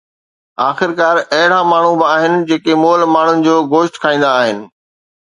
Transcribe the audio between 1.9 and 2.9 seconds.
به آهن جيڪي